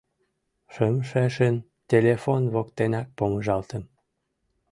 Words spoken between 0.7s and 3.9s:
Шымшешын телефон воктенак помыжалтым.